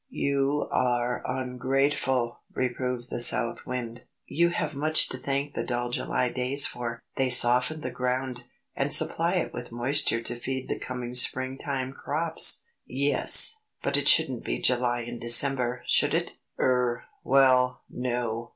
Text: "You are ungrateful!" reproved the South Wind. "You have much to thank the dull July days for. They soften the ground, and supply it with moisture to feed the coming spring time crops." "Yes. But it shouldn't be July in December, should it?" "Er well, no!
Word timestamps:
"You 0.09 0.67
are 0.71 1.21
ungrateful!" 1.27 2.39
reproved 2.55 3.11
the 3.11 3.19
South 3.19 3.67
Wind. 3.67 4.01
"You 4.25 4.49
have 4.49 4.73
much 4.73 5.09
to 5.09 5.17
thank 5.19 5.53
the 5.53 5.63
dull 5.63 5.91
July 5.91 6.29
days 6.29 6.65
for. 6.65 7.03
They 7.17 7.29
soften 7.29 7.81
the 7.81 7.91
ground, 7.91 8.45
and 8.75 8.91
supply 8.91 9.33
it 9.33 9.53
with 9.53 9.71
moisture 9.71 10.23
to 10.23 10.39
feed 10.39 10.69
the 10.69 10.79
coming 10.79 11.13
spring 11.13 11.55
time 11.55 11.93
crops." 11.93 12.63
"Yes. 12.87 13.57
But 13.83 13.95
it 13.95 14.07
shouldn't 14.07 14.43
be 14.43 14.57
July 14.59 15.01
in 15.01 15.19
December, 15.19 15.83
should 15.85 16.15
it?" 16.15 16.31
"Er 16.59 17.03
well, 17.23 17.83
no! 17.87 18.49